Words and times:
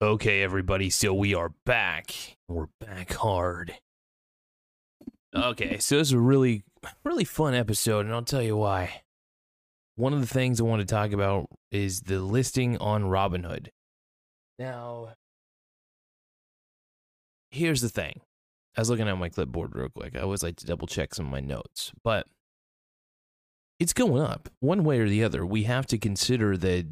Okay, 0.00 0.42
everybody, 0.42 0.90
so 0.90 1.12
we 1.12 1.34
are 1.34 1.48
back. 1.66 2.14
We're 2.46 2.68
back 2.78 3.14
hard. 3.14 3.74
Okay, 5.34 5.78
so 5.78 5.98
this 5.98 6.08
is 6.08 6.12
a 6.12 6.20
really, 6.20 6.62
really 7.02 7.24
fun 7.24 7.52
episode, 7.52 8.06
and 8.06 8.14
I'll 8.14 8.22
tell 8.22 8.40
you 8.40 8.56
why. 8.56 9.02
One 9.96 10.12
of 10.12 10.20
the 10.20 10.28
things 10.28 10.60
I 10.60 10.64
want 10.64 10.82
to 10.82 10.86
talk 10.86 11.10
about 11.10 11.48
is 11.72 12.02
the 12.02 12.20
listing 12.20 12.78
on 12.78 13.06
Robinhood. 13.06 13.70
Now, 14.56 15.14
here's 17.50 17.80
the 17.80 17.88
thing. 17.88 18.20
I 18.76 18.80
was 18.82 18.90
looking 18.90 19.08
at 19.08 19.18
my 19.18 19.30
clipboard 19.30 19.74
real 19.74 19.88
quick. 19.88 20.14
I 20.14 20.20
always 20.20 20.44
like 20.44 20.54
to 20.58 20.66
double 20.66 20.86
check 20.86 21.12
some 21.12 21.26
of 21.26 21.32
my 21.32 21.40
notes, 21.40 21.90
but 22.04 22.24
it's 23.80 23.92
going 23.92 24.22
up 24.22 24.48
one 24.60 24.84
way 24.84 25.00
or 25.00 25.08
the 25.08 25.24
other. 25.24 25.44
We 25.44 25.64
have 25.64 25.86
to 25.88 25.98
consider 25.98 26.56
that 26.56 26.86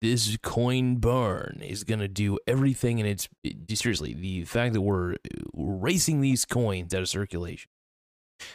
this 0.00 0.36
coin 0.42 0.96
burn 0.96 1.60
is 1.62 1.84
going 1.84 1.98
to 1.98 2.08
do 2.08 2.38
everything 2.46 3.00
and 3.00 3.08
it's 3.08 3.28
it, 3.42 3.56
seriously 3.76 4.14
the 4.14 4.44
fact 4.44 4.72
that 4.74 4.80
we're 4.80 5.16
racing 5.54 6.20
these 6.20 6.44
coins 6.44 6.94
out 6.94 7.02
of 7.02 7.08
circulation 7.08 7.70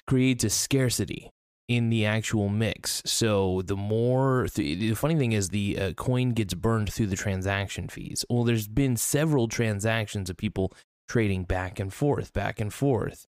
creates 0.08 0.44
a 0.44 0.50
scarcity 0.50 1.30
in 1.68 1.90
the 1.90 2.06
actual 2.06 2.50
mix. 2.50 3.02
So 3.06 3.62
the 3.66 3.76
more 3.76 4.48
th- 4.54 4.80
the 4.80 4.94
funny 4.96 5.16
thing 5.16 5.32
is 5.32 5.50
the 5.50 5.80
uh, 5.80 5.94
coin 5.94 6.32
gets 6.32 6.54
burned 6.54 6.92
through 6.92 7.08
the 7.08 7.16
transaction 7.16 7.88
fees. 7.88 8.26
Well 8.30 8.44
there's 8.44 8.68
been 8.68 8.96
several 8.96 9.48
transactions 9.48 10.30
of 10.30 10.38
people 10.38 10.74
trading 11.08 11.44
back 11.44 11.80
and 11.80 11.94
forth 11.94 12.32
back 12.34 12.60
and 12.60 12.74
forth 12.74 13.26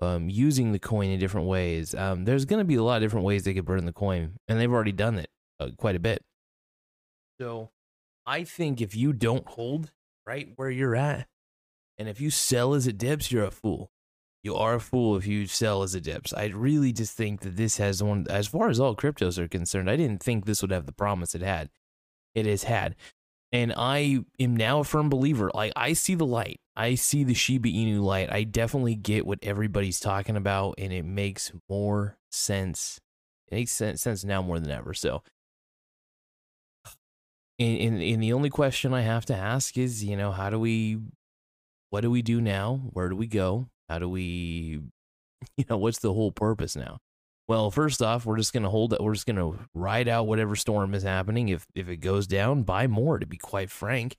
um, 0.00 0.28
using 0.30 0.72
the 0.72 0.78
coin 0.78 1.10
in 1.10 1.18
different 1.18 1.46
ways. 1.46 1.94
Um, 1.94 2.24
there's 2.24 2.44
going 2.44 2.60
to 2.60 2.64
be 2.64 2.76
a 2.76 2.82
lot 2.82 2.96
of 2.96 3.02
different 3.02 3.26
ways 3.26 3.44
they 3.44 3.54
could 3.54 3.66
burn 3.66 3.84
the 3.84 3.92
coin 3.92 4.36
and 4.48 4.58
they've 4.58 4.72
already 4.72 4.92
done 4.92 5.18
it 5.18 5.28
uh, 5.60 5.68
quite 5.76 5.96
a 5.96 6.00
bit 6.00 6.22
so 7.40 7.70
I 8.26 8.44
think 8.44 8.80
if 8.80 8.94
you 8.94 9.12
don't 9.12 9.46
hold 9.46 9.92
right 10.26 10.48
where 10.56 10.70
you're 10.70 10.96
at, 10.96 11.28
and 11.96 12.08
if 12.08 12.20
you 12.20 12.30
sell 12.30 12.74
as 12.74 12.86
it 12.86 12.98
dips, 12.98 13.32
you're 13.32 13.44
a 13.44 13.50
fool. 13.50 13.90
You 14.44 14.54
are 14.54 14.76
a 14.76 14.80
fool 14.80 15.16
if 15.16 15.26
you 15.26 15.46
sell 15.46 15.82
as 15.82 15.94
it 15.94 16.04
dips. 16.04 16.32
I 16.32 16.46
really 16.46 16.92
just 16.92 17.16
think 17.16 17.40
that 17.40 17.56
this 17.56 17.78
has 17.78 18.02
one, 18.02 18.26
as 18.30 18.46
far 18.46 18.68
as 18.68 18.78
all 18.78 18.94
cryptos 18.94 19.36
are 19.38 19.48
concerned, 19.48 19.90
I 19.90 19.96
didn't 19.96 20.22
think 20.22 20.44
this 20.44 20.62
would 20.62 20.70
have 20.70 20.86
the 20.86 20.92
promise 20.92 21.34
it 21.34 21.42
had. 21.42 21.70
It 22.34 22.46
has 22.46 22.62
had. 22.62 22.94
And 23.50 23.72
I 23.76 24.20
am 24.38 24.54
now 24.54 24.80
a 24.80 24.84
firm 24.84 25.08
believer. 25.08 25.50
Like, 25.52 25.72
I 25.74 25.94
see 25.94 26.14
the 26.14 26.26
light. 26.26 26.60
I 26.76 26.94
see 26.94 27.24
the 27.24 27.34
Shiba 27.34 27.68
Inu 27.68 28.00
light. 28.02 28.30
I 28.30 28.44
definitely 28.44 28.94
get 28.94 29.26
what 29.26 29.38
everybody's 29.42 29.98
talking 29.98 30.36
about, 30.36 30.74
and 30.78 30.92
it 30.92 31.04
makes 31.04 31.50
more 31.68 32.18
sense. 32.30 33.00
It 33.48 33.54
makes 33.54 33.72
sense 33.72 34.24
now 34.24 34.42
more 34.42 34.60
than 34.60 34.70
ever. 34.70 34.94
So, 34.94 35.22
and, 37.58 37.80
and, 37.80 38.02
and 38.02 38.22
the 38.22 38.32
only 38.32 38.50
question 38.50 38.94
I 38.94 39.02
have 39.02 39.26
to 39.26 39.36
ask 39.36 39.76
is, 39.76 40.04
you 40.04 40.16
know, 40.16 40.30
how 40.32 40.50
do 40.50 40.60
we, 40.60 40.98
what 41.90 42.02
do 42.02 42.10
we 42.10 42.22
do 42.22 42.40
now? 42.40 42.80
Where 42.92 43.08
do 43.08 43.16
we 43.16 43.26
go? 43.26 43.68
How 43.88 43.98
do 43.98 44.08
we, 44.08 44.80
you 45.56 45.64
know, 45.68 45.78
what's 45.78 45.98
the 45.98 46.12
whole 46.12 46.32
purpose 46.32 46.76
now? 46.76 46.98
Well, 47.48 47.70
first 47.70 48.02
off, 48.02 48.26
we're 48.26 48.36
just 48.36 48.52
gonna 48.52 48.68
hold 48.68 48.92
it. 48.92 49.00
We're 49.00 49.14
just 49.14 49.26
gonna 49.26 49.52
ride 49.74 50.06
out 50.06 50.26
whatever 50.26 50.54
storm 50.54 50.94
is 50.94 51.02
happening. 51.02 51.48
If 51.48 51.66
if 51.74 51.88
it 51.88 51.96
goes 51.96 52.26
down, 52.26 52.62
buy 52.62 52.86
more. 52.86 53.18
To 53.18 53.26
be 53.26 53.38
quite 53.38 53.70
frank, 53.70 54.16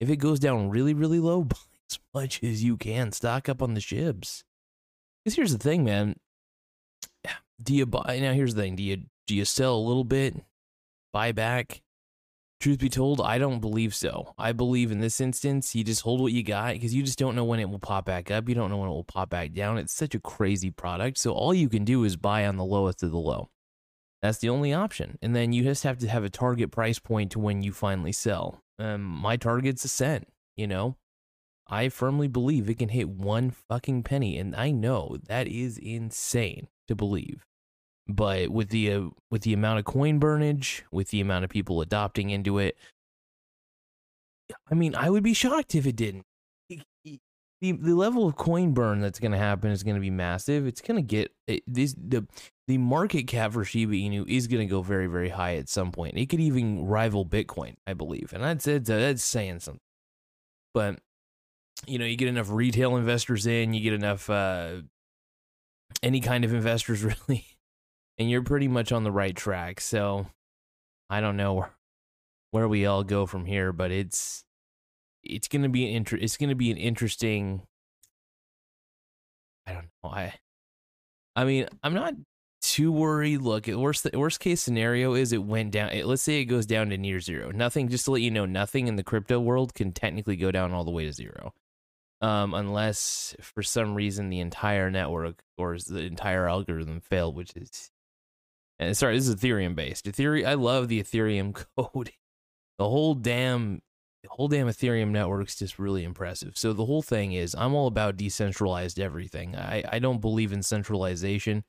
if 0.00 0.08
it 0.08 0.16
goes 0.16 0.40
down 0.40 0.70
really 0.70 0.94
really 0.94 1.20
low, 1.20 1.44
buy 1.44 1.56
as 1.90 1.98
much 2.14 2.42
as 2.42 2.64
you 2.64 2.78
can. 2.78 3.12
Stock 3.12 3.50
up 3.50 3.62
on 3.62 3.74
the 3.74 3.80
shibs. 3.80 4.44
Because 5.22 5.36
here's 5.36 5.52
the 5.52 5.58
thing, 5.58 5.84
man. 5.84 6.16
Do 7.62 7.74
you 7.74 7.84
buy 7.84 8.18
now? 8.18 8.32
Here's 8.32 8.54
the 8.54 8.62
thing. 8.62 8.76
Do 8.76 8.82
you 8.82 9.02
do 9.26 9.36
you 9.36 9.44
sell 9.44 9.76
a 9.76 9.86
little 9.86 10.04
bit, 10.04 10.36
buy 11.12 11.32
back, 11.32 11.82
Truth 12.60 12.78
be 12.78 12.90
told, 12.90 13.22
I 13.22 13.38
don't 13.38 13.60
believe 13.60 13.94
so. 13.94 14.34
I 14.36 14.52
believe 14.52 14.92
in 14.92 15.00
this 15.00 15.18
instance, 15.18 15.74
you 15.74 15.82
just 15.82 16.02
hold 16.02 16.20
what 16.20 16.32
you 16.32 16.42
got 16.42 16.74
because 16.74 16.94
you 16.94 17.02
just 17.02 17.18
don't 17.18 17.34
know 17.34 17.44
when 17.44 17.58
it 17.58 17.70
will 17.70 17.78
pop 17.78 18.04
back 18.04 18.30
up. 18.30 18.50
You 18.50 18.54
don't 18.54 18.68
know 18.68 18.76
when 18.76 18.90
it 18.90 18.92
will 18.92 19.02
pop 19.02 19.30
back 19.30 19.54
down. 19.54 19.78
It's 19.78 19.94
such 19.94 20.14
a 20.14 20.20
crazy 20.20 20.70
product. 20.70 21.16
So 21.16 21.32
all 21.32 21.54
you 21.54 21.70
can 21.70 21.86
do 21.86 22.04
is 22.04 22.16
buy 22.16 22.46
on 22.46 22.58
the 22.58 22.64
lowest 22.64 23.02
of 23.02 23.12
the 23.12 23.18
low. 23.18 23.48
That's 24.20 24.38
the 24.38 24.50
only 24.50 24.74
option. 24.74 25.18
And 25.22 25.34
then 25.34 25.54
you 25.54 25.62
just 25.62 25.84
have 25.84 25.96
to 26.00 26.08
have 26.08 26.22
a 26.22 26.28
target 26.28 26.70
price 26.70 26.98
point 26.98 27.32
to 27.32 27.38
when 27.38 27.62
you 27.62 27.72
finally 27.72 28.12
sell. 28.12 28.62
Um, 28.78 29.00
my 29.02 29.38
target's 29.38 29.86
a 29.86 29.88
cent, 29.88 30.28
you 30.54 30.66
know? 30.66 30.96
I 31.66 31.88
firmly 31.88 32.28
believe 32.28 32.68
it 32.68 32.78
can 32.78 32.90
hit 32.90 33.08
one 33.08 33.52
fucking 33.52 34.02
penny. 34.02 34.36
And 34.36 34.54
I 34.54 34.70
know 34.70 35.16
that 35.28 35.48
is 35.48 35.78
insane 35.78 36.68
to 36.88 36.94
believe 36.94 37.46
but 38.14 38.48
with 38.48 38.70
the 38.70 38.92
uh, 38.92 39.02
with 39.30 39.42
the 39.42 39.52
amount 39.52 39.78
of 39.78 39.84
coin 39.84 40.20
burnage, 40.20 40.82
with 40.90 41.08
the 41.08 41.20
amount 41.20 41.44
of 41.44 41.50
people 41.50 41.80
adopting 41.80 42.30
into 42.30 42.58
it, 42.58 42.76
I 44.70 44.74
mean, 44.74 44.94
I 44.94 45.10
would 45.10 45.22
be 45.22 45.34
shocked 45.34 45.74
if 45.74 45.86
it 45.86 45.96
didn't. 45.96 46.24
The, 47.62 47.72
the 47.72 47.92
level 47.92 48.26
of 48.26 48.36
coin 48.36 48.72
burn 48.72 49.00
that's 49.00 49.20
going 49.20 49.32
to 49.32 49.38
happen 49.38 49.70
is 49.70 49.82
going 49.82 49.96
to 49.96 50.00
be 50.00 50.08
massive. 50.08 50.66
It's 50.66 50.80
going 50.80 50.96
to 50.96 51.06
get 51.06 51.30
it, 51.46 51.62
this 51.66 51.94
the 51.94 52.26
the 52.66 52.78
market 52.78 53.24
cap 53.24 53.52
for 53.52 53.64
Shiba 53.66 53.92
Inu 53.92 54.26
is 54.26 54.46
going 54.46 54.66
to 54.66 54.70
go 54.70 54.80
very 54.80 55.08
very 55.08 55.28
high 55.28 55.56
at 55.56 55.68
some 55.68 55.92
point. 55.92 56.16
It 56.16 56.30
could 56.30 56.40
even 56.40 56.86
rival 56.86 57.26
Bitcoin, 57.26 57.74
I 57.86 57.92
believe, 57.92 58.32
and 58.32 58.42
that's 58.42 58.66
it. 58.66 58.86
That's 58.86 59.22
saying 59.22 59.60
something. 59.60 59.80
But 60.72 61.00
you 61.86 61.98
know, 61.98 62.06
you 62.06 62.16
get 62.16 62.28
enough 62.28 62.50
retail 62.50 62.96
investors 62.96 63.46
in, 63.46 63.74
you 63.74 63.82
get 63.82 63.92
enough 63.92 64.30
uh, 64.30 64.80
any 66.02 66.20
kind 66.20 66.44
of 66.44 66.54
investors 66.54 67.04
really 67.28 67.44
and 68.20 68.30
you're 68.30 68.42
pretty 68.42 68.68
much 68.68 68.92
on 68.92 69.02
the 69.02 69.10
right 69.10 69.34
track. 69.34 69.80
So 69.80 70.26
I 71.08 71.20
don't 71.20 71.38
know 71.38 71.66
where, 72.50 72.68
we 72.68 72.86
all 72.86 73.02
go 73.02 73.26
from 73.26 73.46
here, 73.46 73.72
but 73.72 73.90
it's 73.90 74.44
it's 75.24 75.48
gonna 75.48 75.68
be 75.70 75.88
an 75.88 75.96
inter- 75.96 76.18
it's 76.20 76.36
gonna 76.36 76.54
be 76.54 76.70
an 76.70 76.76
interesting. 76.76 77.62
I 79.66 79.72
don't 79.72 79.88
know. 80.04 80.10
I 80.10 80.34
I 81.36 81.44
mean, 81.44 81.66
I'm 81.82 81.94
not 81.94 82.14
too 82.62 82.92
worried. 82.92 83.40
Look, 83.40 83.68
worst 83.68 84.06
worst 84.12 84.40
case 84.40 84.60
scenario 84.60 85.14
is 85.14 85.32
it 85.32 85.42
went 85.42 85.72
down. 85.72 85.90
It, 85.90 86.06
let's 86.06 86.22
say 86.22 86.40
it 86.40 86.46
goes 86.46 86.66
down 86.66 86.90
to 86.90 86.98
near 86.98 87.20
zero. 87.20 87.50
Nothing. 87.50 87.88
Just 87.88 88.04
to 88.06 88.12
let 88.12 88.22
you 88.22 88.30
know, 88.30 88.46
nothing 88.46 88.86
in 88.88 88.96
the 88.96 89.04
crypto 89.04 89.40
world 89.40 89.74
can 89.74 89.92
technically 89.92 90.36
go 90.36 90.50
down 90.50 90.72
all 90.72 90.84
the 90.84 90.90
way 90.90 91.06
to 91.06 91.12
zero, 91.12 91.54
um, 92.20 92.54
unless 92.54 93.34
for 93.40 93.62
some 93.62 93.94
reason 93.94 94.28
the 94.28 94.40
entire 94.40 94.90
network 94.90 95.42
or 95.56 95.78
the 95.78 96.00
entire 96.00 96.48
algorithm 96.48 97.00
failed, 97.00 97.36
which 97.36 97.52
is 97.56 97.90
and 98.80 98.96
sorry, 98.96 99.16
this 99.16 99.28
is 99.28 99.36
Ethereum 99.36 99.74
based. 99.74 100.06
Ethereum, 100.06 100.46
I 100.46 100.54
love 100.54 100.88
the 100.88 101.02
Ethereum 101.02 101.52
code. 101.76 102.12
The 102.78 102.88
whole 102.88 103.14
damn, 103.14 103.82
the 104.22 104.30
whole 104.30 104.48
damn 104.48 104.68
Ethereum 104.68 105.10
network's 105.10 105.56
just 105.56 105.78
really 105.78 106.02
impressive. 106.02 106.56
So 106.56 106.72
the 106.72 106.86
whole 106.86 107.02
thing 107.02 107.32
is, 107.32 107.54
I'm 107.56 107.74
all 107.74 107.86
about 107.86 108.16
decentralized 108.16 108.98
everything. 108.98 109.54
I 109.54 109.84
I 109.86 109.98
don't 109.98 110.22
believe 110.22 110.52
in 110.52 110.62
centralization. 110.62 111.62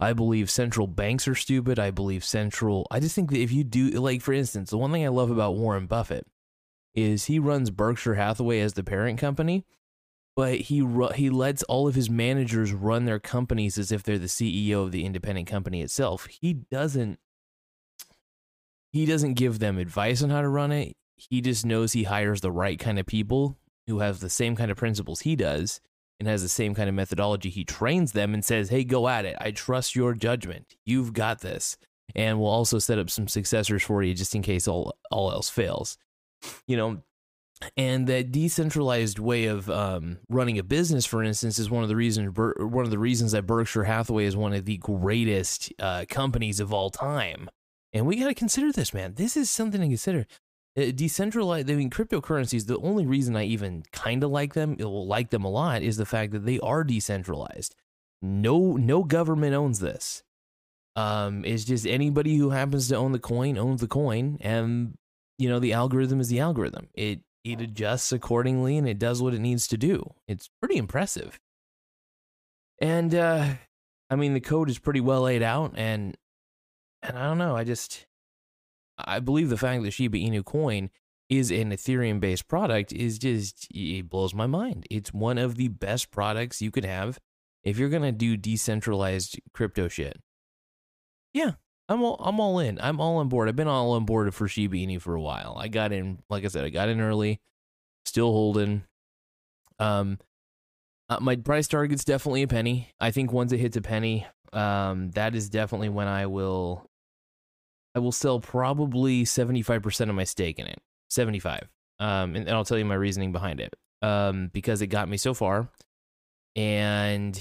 I 0.00 0.12
believe 0.12 0.50
central 0.50 0.88
banks 0.88 1.28
are 1.28 1.34
stupid. 1.36 1.78
I 1.78 1.92
believe 1.92 2.24
central. 2.24 2.86
I 2.90 3.00
just 3.00 3.14
think 3.14 3.30
that 3.30 3.40
if 3.40 3.52
you 3.52 3.62
do, 3.62 3.90
like 3.90 4.20
for 4.20 4.32
instance, 4.32 4.70
the 4.70 4.78
one 4.78 4.90
thing 4.90 5.04
I 5.04 5.08
love 5.08 5.30
about 5.30 5.56
Warren 5.56 5.86
Buffett 5.86 6.26
is 6.94 7.26
he 7.26 7.38
runs 7.38 7.70
Berkshire 7.70 8.14
Hathaway 8.14 8.58
as 8.58 8.72
the 8.72 8.82
parent 8.82 9.20
company 9.20 9.64
but 10.38 10.54
he 10.54 10.86
he 11.16 11.30
lets 11.30 11.64
all 11.64 11.88
of 11.88 11.96
his 11.96 12.08
managers 12.08 12.72
run 12.72 13.06
their 13.06 13.18
companies 13.18 13.76
as 13.76 13.90
if 13.90 14.04
they're 14.04 14.20
the 14.20 14.26
CEO 14.26 14.84
of 14.84 14.92
the 14.92 15.04
independent 15.04 15.48
company 15.48 15.82
itself. 15.82 16.26
He 16.26 16.52
doesn't 16.52 17.18
he 18.92 19.04
doesn't 19.04 19.34
give 19.34 19.58
them 19.58 19.78
advice 19.78 20.22
on 20.22 20.30
how 20.30 20.40
to 20.40 20.48
run 20.48 20.70
it. 20.70 20.96
He 21.16 21.40
just 21.40 21.66
knows 21.66 21.92
he 21.92 22.04
hires 22.04 22.40
the 22.40 22.52
right 22.52 22.78
kind 22.78 23.00
of 23.00 23.06
people 23.06 23.58
who 23.88 23.98
have 23.98 24.20
the 24.20 24.30
same 24.30 24.54
kind 24.54 24.70
of 24.70 24.76
principles 24.76 25.22
he 25.22 25.34
does 25.34 25.80
and 26.20 26.28
has 26.28 26.42
the 26.42 26.48
same 26.48 26.72
kind 26.72 26.88
of 26.88 26.94
methodology. 26.94 27.50
He 27.50 27.64
trains 27.64 28.12
them 28.12 28.32
and 28.32 28.44
says, 28.44 28.68
"Hey, 28.68 28.84
go 28.84 29.08
at 29.08 29.24
it. 29.24 29.34
I 29.40 29.50
trust 29.50 29.96
your 29.96 30.14
judgment. 30.14 30.76
You've 30.86 31.14
got 31.14 31.40
this." 31.40 31.76
And 32.14 32.38
we'll 32.38 32.48
also 32.48 32.78
set 32.78 33.00
up 33.00 33.10
some 33.10 33.26
successors 33.26 33.82
for 33.82 34.04
you 34.04 34.14
just 34.14 34.36
in 34.36 34.42
case 34.42 34.68
all 34.68 34.94
all 35.10 35.32
else 35.32 35.50
fails. 35.50 35.98
You 36.68 36.76
know, 36.76 37.02
and 37.76 38.06
that 38.06 38.32
decentralized 38.32 39.18
way 39.18 39.46
of 39.46 39.68
um, 39.70 40.18
running 40.28 40.58
a 40.58 40.62
business, 40.62 41.06
for 41.06 41.22
instance, 41.22 41.58
is 41.58 41.70
one 41.70 41.82
of 41.82 41.88
the 41.88 41.96
reasons 41.96 42.36
one 42.36 42.84
of 42.84 42.90
the 42.90 42.98
reasons 42.98 43.32
that 43.32 43.46
Berkshire 43.46 43.84
Hathaway 43.84 44.24
is 44.24 44.36
one 44.36 44.52
of 44.52 44.64
the 44.64 44.76
greatest 44.78 45.72
uh, 45.78 46.04
companies 46.08 46.60
of 46.60 46.72
all 46.72 46.90
time. 46.90 47.50
And 47.92 48.06
we 48.06 48.16
got 48.16 48.28
to 48.28 48.34
consider 48.34 48.70
this, 48.70 48.92
man. 48.92 49.14
This 49.14 49.36
is 49.36 49.50
something 49.50 49.80
to 49.80 49.86
consider. 49.86 50.26
Uh, 50.78 50.92
decentralized, 50.94 51.70
I 51.70 51.74
mean, 51.74 51.90
cryptocurrencies. 51.90 52.66
The 52.66 52.78
only 52.78 53.06
reason 53.06 53.34
I 53.34 53.44
even 53.44 53.82
kind 53.92 54.22
of 54.22 54.30
like 54.30 54.54
them, 54.54 54.76
will 54.78 55.06
like 55.06 55.30
them 55.30 55.44
a 55.44 55.50
lot, 55.50 55.82
is 55.82 55.96
the 55.96 56.06
fact 56.06 56.32
that 56.32 56.44
they 56.44 56.60
are 56.60 56.84
decentralized. 56.84 57.74
No, 58.20 58.76
no 58.76 59.02
government 59.02 59.54
owns 59.54 59.80
this. 59.80 60.22
Um, 60.96 61.44
it's 61.44 61.64
just 61.64 61.86
anybody 61.86 62.36
who 62.36 62.50
happens 62.50 62.88
to 62.88 62.96
own 62.96 63.12
the 63.12 63.18
coin 63.18 63.56
owns 63.56 63.80
the 63.80 63.88
coin, 63.88 64.36
and 64.40 64.94
you 65.38 65.48
know 65.48 65.60
the 65.60 65.72
algorithm 65.72 66.20
is 66.20 66.28
the 66.28 66.40
algorithm. 66.40 66.88
It 66.94 67.20
it 67.44 67.60
adjusts 67.60 68.12
accordingly 68.12 68.76
and 68.76 68.88
it 68.88 68.98
does 68.98 69.22
what 69.22 69.34
it 69.34 69.40
needs 69.40 69.66
to 69.68 69.76
do. 69.76 70.14
It's 70.26 70.50
pretty 70.60 70.76
impressive. 70.76 71.38
And 72.80 73.14
uh 73.14 73.54
I 74.10 74.16
mean 74.16 74.34
the 74.34 74.40
code 74.40 74.70
is 74.70 74.78
pretty 74.78 75.00
well 75.00 75.22
laid 75.22 75.42
out 75.42 75.74
and 75.76 76.16
and 77.02 77.18
I 77.18 77.26
don't 77.26 77.38
know, 77.38 77.56
I 77.56 77.64
just 77.64 78.06
I 78.98 79.20
believe 79.20 79.48
the 79.48 79.56
fact 79.56 79.82
that 79.82 79.92
Shiba 79.92 80.18
Inu 80.18 80.44
coin 80.44 80.90
is 81.28 81.50
an 81.50 81.70
Ethereum 81.70 82.20
based 82.20 82.48
product 82.48 82.92
is 82.92 83.18
just 83.18 83.68
it 83.70 84.08
blows 84.08 84.34
my 84.34 84.46
mind. 84.46 84.86
It's 84.90 85.12
one 85.12 85.38
of 85.38 85.56
the 85.56 85.68
best 85.68 86.10
products 86.10 86.62
you 86.62 86.70
could 86.70 86.84
have 86.84 87.18
if 87.62 87.78
you're 87.78 87.90
gonna 87.90 88.12
do 88.12 88.36
decentralized 88.36 89.38
crypto 89.52 89.88
shit. 89.88 90.18
Yeah, 91.34 91.52
I'm 91.88 92.02
all 92.02 92.16
I'm 92.20 92.38
all 92.40 92.58
in. 92.58 92.78
I'm 92.80 93.00
all 93.00 93.16
on 93.16 93.28
board. 93.28 93.48
I've 93.48 93.56
been 93.56 93.68
all 93.68 93.92
on 93.92 94.04
board 94.04 94.34
for 94.34 94.46
Shiba 94.46 94.76
Inu 94.76 95.00
for 95.00 95.14
a 95.14 95.20
while. 95.20 95.56
I 95.58 95.68
got 95.68 95.92
in, 95.92 96.18
like 96.28 96.44
I 96.44 96.48
said, 96.48 96.64
I 96.64 96.68
got 96.68 96.88
in 96.88 97.00
early, 97.00 97.40
still 98.04 98.30
holding. 98.30 98.84
Um, 99.78 100.18
uh, 101.08 101.18
my 101.20 101.36
price 101.36 101.68
target's 101.68 102.04
definitely 102.04 102.42
a 102.42 102.48
penny. 102.48 102.90
I 103.00 103.10
think 103.10 103.32
once 103.32 103.52
it 103.52 103.58
hits 103.58 103.76
a 103.76 103.80
penny, 103.80 104.26
um, 104.52 105.10
that 105.12 105.34
is 105.34 105.48
definitely 105.48 105.88
when 105.88 106.08
I 106.08 106.26
will 106.26 106.90
I 107.94 108.00
will 108.00 108.12
sell 108.12 108.38
probably 108.38 109.24
75% 109.24 110.08
of 110.08 110.14
my 110.14 110.24
stake 110.24 110.58
in 110.58 110.66
it. 110.66 110.80
75. 111.08 111.68
Um, 112.00 112.36
and, 112.36 112.46
and 112.46 112.50
I'll 112.50 112.64
tell 112.64 112.78
you 112.78 112.84
my 112.84 112.94
reasoning 112.94 113.32
behind 113.32 113.60
it. 113.60 113.74
Um, 114.02 114.50
because 114.52 114.82
it 114.82 114.86
got 114.88 115.08
me 115.08 115.16
so 115.16 115.34
far. 115.34 115.68
And 116.54 117.40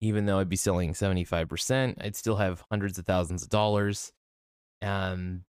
even 0.00 0.26
though 0.26 0.38
I'd 0.38 0.48
be 0.48 0.56
selling 0.56 0.92
75%, 0.92 1.94
I'd 2.00 2.16
still 2.16 2.36
have 2.36 2.64
hundreds 2.70 2.98
of 2.98 3.06
thousands 3.06 3.42
of 3.42 3.48
dollars. 3.48 4.12
Um, 4.82 5.44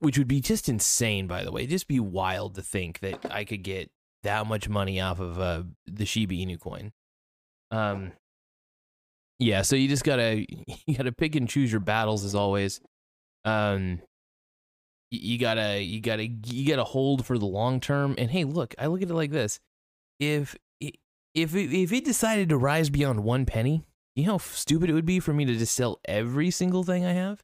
which 0.00 0.18
would 0.18 0.28
be 0.28 0.40
just 0.40 0.68
insane, 0.68 1.26
by 1.26 1.44
the 1.44 1.52
way. 1.52 1.62
It'd 1.62 1.70
just 1.70 1.88
be 1.88 2.00
wild 2.00 2.54
to 2.56 2.62
think 2.62 3.00
that 3.00 3.26
I 3.30 3.44
could 3.44 3.62
get 3.62 3.90
that 4.22 4.46
much 4.46 4.68
money 4.68 5.00
off 5.00 5.20
of 5.20 5.38
uh, 5.38 5.62
the 5.86 6.04
Shiba 6.04 6.34
Inu 6.34 6.58
coin. 6.58 6.92
Um, 7.70 8.12
yeah, 9.38 9.62
so 9.62 9.76
you 9.76 9.88
just 9.88 10.04
gotta 10.04 10.46
you 10.86 10.96
gotta 10.96 11.12
pick 11.12 11.34
and 11.34 11.48
choose 11.48 11.70
your 11.70 11.80
battles 11.80 12.24
as 12.24 12.34
always. 12.34 12.80
Um, 13.44 14.00
you 15.10 15.38
gotta 15.38 15.82
you 15.82 16.00
gotta 16.00 16.26
you 16.26 16.68
gotta 16.68 16.84
hold 16.84 17.24
for 17.24 17.38
the 17.38 17.46
long 17.46 17.80
term. 17.80 18.14
And 18.18 18.30
hey, 18.30 18.44
look, 18.44 18.74
I 18.78 18.86
look 18.86 19.02
at 19.02 19.10
it 19.10 19.14
like 19.14 19.30
this: 19.30 19.60
if 20.18 20.56
if 21.36 21.54
it, 21.54 21.72
if 21.72 21.92
it 21.92 22.04
decided 22.04 22.48
to 22.48 22.56
rise 22.56 22.90
beyond 22.90 23.22
one 23.22 23.44
penny, 23.44 23.84
you 24.16 24.24
know 24.24 24.32
how 24.32 24.38
stupid 24.38 24.88
it 24.88 24.94
would 24.94 25.06
be 25.06 25.20
for 25.20 25.34
me 25.34 25.44
to 25.44 25.54
just 25.54 25.76
sell 25.76 26.00
every 26.06 26.50
single 26.50 26.82
thing 26.82 27.04
I 27.04 27.12
have. 27.12 27.42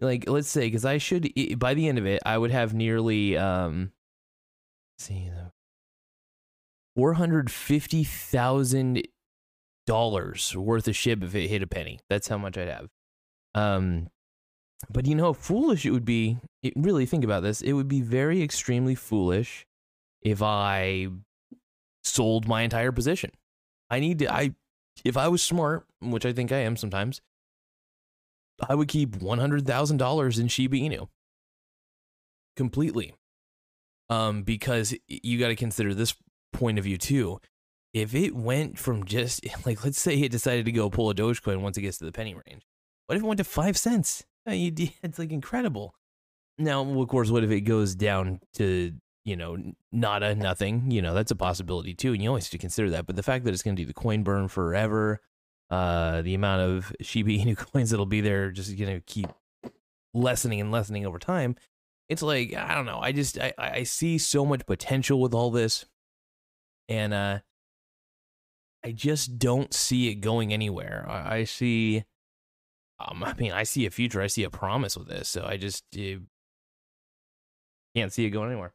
Like, 0.00 0.28
let's 0.28 0.48
say, 0.48 0.62
because 0.62 0.84
I 0.84 0.98
should 0.98 1.30
by 1.58 1.74
the 1.74 1.86
end 1.86 1.98
of 1.98 2.06
it, 2.06 2.22
I 2.24 2.38
would 2.38 2.50
have 2.50 2.74
nearly 2.74 3.36
um, 3.36 3.92
see, 4.98 5.30
four 6.96 7.12
hundred 7.12 7.50
fifty 7.50 8.02
thousand 8.02 9.06
dollars 9.86 10.56
worth 10.56 10.88
of 10.88 10.94
SHIB 10.94 11.22
if 11.22 11.34
it 11.34 11.48
hit 11.48 11.62
a 11.62 11.66
penny. 11.66 12.00
That's 12.08 12.28
how 12.28 12.38
much 12.38 12.56
I'd 12.56 12.68
have. 12.68 12.88
Um, 13.54 14.08
but 14.90 15.06
you 15.06 15.14
know 15.14 15.26
how 15.26 15.32
foolish 15.34 15.84
it 15.84 15.90
would 15.90 16.06
be. 16.06 16.38
It, 16.62 16.72
really 16.74 17.06
think 17.06 17.24
about 17.24 17.42
this. 17.42 17.60
It 17.60 17.74
would 17.74 17.88
be 17.88 18.00
very 18.00 18.42
extremely 18.42 18.94
foolish 18.94 19.66
if 20.22 20.42
I 20.42 21.08
sold 22.04 22.48
my 22.48 22.62
entire 22.62 22.92
position. 22.92 23.30
I 23.90 24.00
need 24.00 24.18
to. 24.20 24.32
I 24.32 24.54
if 25.04 25.16
I 25.16 25.28
was 25.28 25.42
smart, 25.42 25.86
which 26.00 26.26
I 26.26 26.32
think 26.32 26.52
I 26.52 26.58
am 26.58 26.76
sometimes, 26.76 27.20
I 28.68 28.74
would 28.74 28.88
keep 28.88 29.16
one 29.16 29.38
hundred 29.38 29.66
thousand 29.66 29.96
dollars 29.98 30.38
in 30.38 30.48
Shiba 30.48 30.76
Inu 30.76 31.08
completely. 32.56 33.14
Um, 34.10 34.42
because 34.42 34.94
you 35.08 35.38
got 35.38 35.48
to 35.48 35.56
consider 35.56 35.94
this 35.94 36.14
point 36.52 36.76
of 36.76 36.84
view 36.84 36.98
too 36.98 37.40
if 37.92 38.14
it 38.14 38.34
went 38.34 38.78
from 38.78 39.04
just 39.04 39.46
like 39.66 39.84
let's 39.84 40.00
say 40.00 40.18
it 40.20 40.32
decided 40.32 40.64
to 40.64 40.72
go 40.72 40.90
pull 40.90 41.10
a 41.10 41.14
Dogecoin 41.14 41.60
once 41.60 41.76
it 41.76 41.82
gets 41.82 41.98
to 41.98 42.04
the 42.04 42.12
penny 42.12 42.34
range, 42.34 42.66
what 43.06 43.16
if 43.16 43.22
it 43.22 43.26
went 43.26 43.38
to 43.38 43.44
five 43.44 43.76
cents? 43.76 44.24
It's 44.44 45.20
like 45.20 45.30
incredible. 45.30 45.94
Now, 46.58 46.82
of 46.82 47.08
course, 47.08 47.30
what 47.30 47.44
if 47.44 47.50
it 47.52 47.60
goes 47.60 47.94
down 47.94 48.40
to 48.54 48.92
you 49.24 49.36
know 49.36 49.56
nada 49.90 50.34
nothing? 50.34 50.90
You 50.90 51.02
know 51.02 51.14
that's 51.14 51.30
a 51.30 51.36
possibility 51.36 51.94
too, 51.94 52.12
and 52.12 52.22
you 52.22 52.28
always 52.28 52.46
have 52.46 52.52
to 52.52 52.58
consider 52.58 52.90
that. 52.90 53.06
But 53.06 53.16
the 53.16 53.22
fact 53.22 53.44
that 53.44 53.52
it's 53.52 53.62
going 53.62 53.76
to 53.76 53.82
do 53.82 53.86
the 53.86 53.94
coin 53.94 54.22
burn 54.22 54.48
forever, 54.48 55.20
uh, 55.70 56.22
the 56.22 56.34
amount 56.34 56.62
of 56.62 56.92
Shiba 57.00 57.30
Inu 57.30 57.56
coins 57.56 57.90
that'll 57.90 58.06
be 58.06 58.20
there 58.20 58.50
just 58.50 58.76
going 58.76 58.94
to 58.94 59.00
keep 59.00 59.28
lessening 60.14 60.60
and 60.60 60.70
lessening 60.70 61.06
over 61.06 61.18
time. 61.18 61.56
It's 62.08 62.22
like 62.22 62.54
I 62.54 62.74
don't 62.74 62.86
know. 62.86 62.98
I 63.00 63.12
just 63.12 63.38
I 63.38 63.52
I 63.58 63.82
see 63.84 64.18
so 64.18 64.44
much 64.44 64.66
potential 64.66 65.20
with 65.20 65.34
all 65.34 65.50
this, 65.50 65.86
and 66.88 67.14
uh 67.14 67.38
I 68.84 68.92
just 68.92 69.38
don't 69.38 69.72
see 69.72 70.08
it 70.08 70.16
going 70.16 70.52
anywhere. 70.52 71.06
I, 71.08 71.36
I 71.36 71.44
see, 71.44 72.04
um, 72.98 73.22
I 73.22 73.34
mean, 73.34 73.52
I 73.52 73.62
see 73.62 73.86
a 73.86 73.90
future. 73.90 74.20
I 74.20 74.26
see 74.26 74.42
a 74.42 74.50
promise 74.50 74.96
with 74.96 75.08
this. 75.08 75.28
So 75.28 75.44
I 75.44 75.56
just 75.56 75.84
uh, 75.96 76.18
can't 77.94 78.12
see 78.12 78.24
it 78.24 78.30
going 78.30 78.50
anywhere. 78.50 78.72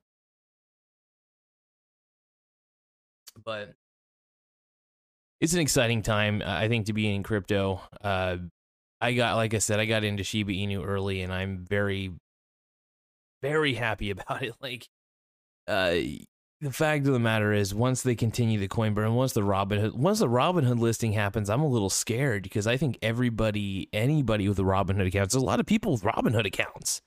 But 3.44 3.74
it's 5.39 5.54
an 5.54 5.60
exciting 5.60 6.01
time, 6.01 6.42
I 6.45 6.68
think, 6.68 6.88
to 6.88 6.94
be 6.94 7.13
in 7.13 7.24
crypto. 7.24 7.81
Uh, 8.04 8.38
I 9.00 9.13
got, 9.13 9.36
like 9.36 9.54
I 9.54 9.60
said, 9.60 9.80
I 9.80 9.86
got 9.86 10.04
into 10.04 10.24
Shiba 10.24 10.51
Inu 10.51 10.86
early, 10.86 11.22
and 11.22 11.31
I'm 11.31 11.66
very, 11.69 12.12
very 13.42 13.74
happy 13.75 14.10
about 14.12 14.44
it. 14.44 14.56
Like, 14.62 14.88
uh, 15.68 15.95
the 16.60 16.72
fact 16.72 17.06
of 17.06 17.13
the 17.13 17.19
matter 17.19 17.54
is, 17.54 17.75
once 17.75 18.01
they 18.01 18.16
continue 18.16 18.60
the 18.60 18.68
coin 18.68 18.95
burn, 18.95 19.13
once 19.13 19.34
the 19.34 19.42
Robinhood, 19.42 19.94
once 19.94 20.19
the 20.19 20.28
Robinhood 20.28 20.80
listing 20.80 21.13
happens, 21.13 21.50
I'm 21.50 21.62
a 21.62 21.68
little 21.68 21.92
scared 21.92 22.44
because 22.44 22.66
I 22.66 22.78
think 22.78 22.98
everybody, 23.04 23.89
anybody 23.94 24.50
with 24.50 24.57
a 24.57 24.63
Robinhood 24.63 25.07
account, 25.07 25.31
there's 25.31 25.36
a 25.36 25.45
lot 25.45 25.60
of 25.60 25.68
people 25.68 25.92
with 25.92 26.01
Robinhood 26.01 26.48
accounts. 26.48 27.01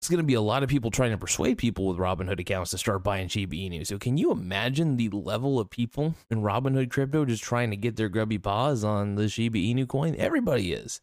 It's 0.00 0.08
going 0.08 0.18
to 0.18 0.24
be 0.24 0.34
a 0.34 0.40
lot 0.40 0.62
of 0.62 0.68
people 0.68 0.90
trying 0.90 1.10
to 1.12 1.18
persuade 1.18 1.58
people 1.58 1.86
with 1.86 1.98
Robinhood 1.98 2.38
accounts 2.38 2.70
to 2.70 2.78
start 2.78 3.02
buying 3.02 3.28
Shiba 3.28 3.56
Inu. 3.56 3.86
So, 3.86 3.98
can 3.98 4.18
you 4.18 4.30
imagine 4.30 4.96
the 4.96 5.08
level 5.08 5.58
of 5.58 5.70
people 5.70 6.14
in 6.30 6.42
Robinhood 6.42 6.90
crypto 6.90 7.24
just 7.24 7.42
trying 7.42 7.70
to 7.70 7.76
get 7.76 7.96
their 7.96 8.08
grubby 8.08 8.38
paws 8.38 8.84
on 8.84 9.14
the 9.14 9.28
Shiba 9.28 9.58
Inu 9.58 9.88
coin? 9.88 10.14
Everybody 10.16 10.72
is. 10.72 11.00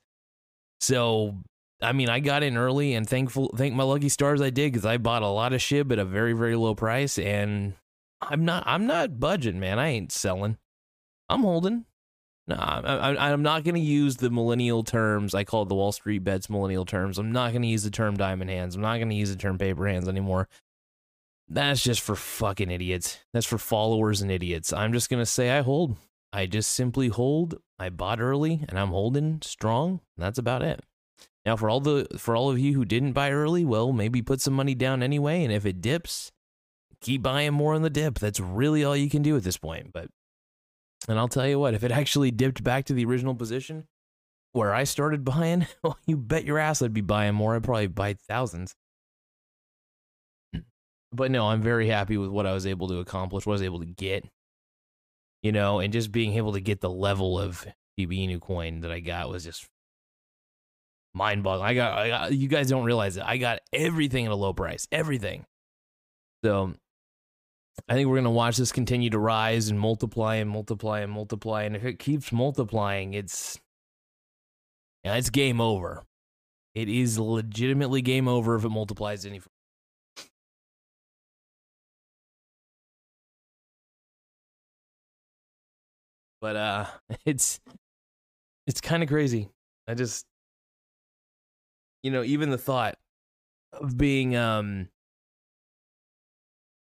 So, 0.79 1.35
I 1.81 1.91
mean, 1.91 2.09
I 2.09 2.19
got 2.19 2.43
in 2.43 2.55
early 2.55 2.93
and 2.93 3.07
thankful, 3.07 3.53
thank 3.57 3.73
my 3.73 3.83
lucky 3.83 4.09
stars 4.09 4.41
I 4.41 4.49
did 4.49 4.71
because 4.71 4.85
I 4.85 4.97
bought 4.97 5.21
a 5.21 5.27
lot 5.27 5.53
of 5.53 5.59
SHIB 5.59 5.91
at 5.91 5.99
a 5.99 6.05
very, 6.05 6.33
very 6.33 6.55
low 6.55 6.75
price. 6.75 7.17
And 7.17 7.73
I'm 8.21 8.45
not, 8.45 8.63
I'm 8.65 8.85
not 8.85 9.19
budging, 9.19 9.59
man. 9.59 9.79
I 9.79 9.89
ain't 9.89 10.11
selling. 10.11 10.57
I'm 11.29 11.41
holding. 11.41 11.85
No, 12.45 12.55
I, 12.55 13.31
am 13.31 13.41
not 13.41 13.63
going 13.63 13.75
to 13.75 13.81
use 13.81 14.17
the 14.17 14.29
millennial 14.29 14.83
terms. 14.83 15.33
I 15.33 15.45
call 15.45 15.63
it 15.63 15.69
the 15.69 15.75
Wall 15.75 15.93
Street 15.93 16.25
bets 16.25 16.49
millennial 16.49 16.83
terms. 16.83 17.17
I'm 17.17 17.31
not 17.31 17.51
going 17.51 17.61
to 17.61 17.69
use 17.69 17.83
the 17.83 17.89
term 17.89 18.17
diamond 18.17 18.49
hands. 18.49 18.75
I'm 18.75 18.81
not 18.81 18.97
going 18.97 19.09
to 19.09 19.15
use 19.15 19.29
the 19.29 19.37
term 19.37 19.57
paper 19.57 19.87
hands 19.87 20.09
anymore. 20.09 20.49
That's 21.47 21.81
just 21.81 22.01
for 22.01 22.15
fucking 22.15 22.69
idiots. 22.69 23.19
That's 23.33 23.45
for 23.45 23.57
followers 23.57 24.21
and 24.21 24.29
idiots. 24.29 24.73
I'm 24.73 24.91
just 24.91 25.09
going 25.09 25.21
to 25.21 25.25
say 25.25 25.51
I 25.51 25.61
hold. 25.61 25.95
I 26.33 26.45
just 26.45 26.73
simply 26.73 27.07
hold. 27.07 27.59
I 27.79 27.89
bought 27.89 28.19
early 28.19 28.65
and 28.67 28.77
I'm 28.77 28.89
holding 28.89 29.39
strong. 29.41 30.01
That's 30.17 30.37
about 30.37 30.63
it. 30.63 30.81
Now, 31.45 31.55
for 31.55 31.69
all 31.69 31.79
the 31.79 32.07
for 32.17 32.35
all 32.35 32.49
of 32.49 32.59
you 32.59 32.73
who 32.73 32.85
didn't 32.85 33.13
buy 33.13 33.31
early, 33.31 33.65
well, 33.65 33.91
maybe 33.91 34.21
put 34.21 34.41
some 34.41 34.53
money 34.53 34.75
down 34.75 35.03
anyway, 35.03 35.43
and 35.43 35.51
if 35.51 35.65
it 35.65 35.81
dips, 35.81 36.31
keep 37.01 37.21
buying 37.21 37.53
more 37.53 37.73
on 37.73 37.81
the 37.81 37.89
dip. 37.89 38.19
That's 38.19 38.39
really 38.39 38.83
all 38.83 38.95
you 38.95 39.09
can 39.09 39.21
do 39.21 39.35
at 39.35 39.43
this 39.43 39.57
point. 39.57 39.91
But 39.91 40.07
and 41.07 41.17
I'll 41.19 41.27
tell 41.27 41.47
you 41.47 41.59
what, 41.59 41.73
if 41.73 41.83
it 41.83 41.91
actually 41.91 42.31
dipped 42.31 42.63
back 42.63 42.85
to 42.85 42.93
the 42.93 43.05
original 43.05 43.35
position 43.35 43.87
where 44.53 44.73
I 44.73 44.83
started 44.83 45.23
buying, 45.23 45.67
well, 45.83 45.97
you 46.05 46.17
bet 46.17 46.45
your 46.45 46.59
ass 46.59 46.81
I'd 46.81 46.93
be 46.93 47.01
buying 47.01 47.35
more. 47.35 47.55
I'd 47.55 47.63
probably 47.63 47.87
buy 47.87 48.13
thousands. 48.13 48.75
But 51.11 51.29
no, 51.29 51.47
I'm 51.47 51.61
very 51.61 51.87
happy 51.87 52.17
with 52.17 52.29
what 52.29 52.47
I 52.47 52.53
was 52.53 52.65
able 52.65 52.87
to 52.87 52.97
accomplish, 52.99 53.45
what 53.45 53.53
I 53.53 53.55
was 53.55 53.61
able 53.61 53.79
to 53.79 53.85
get. 53.85 54.25
You 55.43 55.51
know, 55.51 55.79
and 55.79 55.91
just 55.91 56.11
being 56.11 56.33
able 56.33 56.53
to 56.53 56.61
get 56.61 56.79
the 56.79 56.89
level 56.89 57.37
of 57.37 57.67
Shiba 57.99 58.13
Inu 58.13 58.39
coin 58.39 58.79
that 58.79 58.91
I 58.91 58.99
got 58.99 59.29
was 59.29 59.43
just 59.43 59.67
mind 61.13 61.43
boggling. 61.43 61.69
I 61.69 61.73
got, 61.73 61.97
I 61.97 62.07
got, 62.07 62.33
you 62.33 62.47
guys 62.47 62.69
don't 62.69 62.85
realize 62.85 63.17
it. 63.17 63.23
I 63.25 63.37
got 63.37 63.59
everything 63.71 64.25
at 64.25 64.31
a 64.31 64.35
low 64.35 64.53
price, 64.53 64.87
everything. 64.91 65.45
So 66.43 66.73
I 67.87 67.95
think 67.95 68.07
we're 68.07 68.15
going 68.15 68.23
to 68.25 68.29
watch 68.29 68.57
this 68.57 68.71
continue 68.71 69.09
to 69.09 69.19
rise 69.19 69.69
and 69.69 69.79
multiply 69.79 70.35
and 70.35 70.49
multiply 70.49 70.99
and 71.01 71.11
multiply. 71.11 71.63
And 71.63 71.75
if 71.75 71.83
it 71.83 71.99
keeps 71.99 72.31
multiplying, 72.31 73.13
it's, 73.13 73.59
yeah, 75.03 75.15
it's 75.15 75.29
game 75.29 75.59
over. 75.59 76.03
It 76.75 76.89
is 76.89 77.19
legitimately 77.19 78.01
game 78.01 78.27
over 78.27 78.55
if 78.55 78.63
it 78.63 78.69
multiplies 78.69 79.25
any. 79.25 79.41
But 86.41 86.55
uh 86.55 86.85
it's 87.25 87.59
it's 88.67 88.81
kind 88.81 89.03
of 89.03 89.09
crazy. 89.09 89.49
I 89.87 89.93
just 89.93 90.25
you 92.01 92.11
know, 92.11 92.23
even 92.23 92.49
the 92.49 92.57
thought 92.57 92.95
of 93.71 93.97
being 93.97 94.35
um 94.35 94.89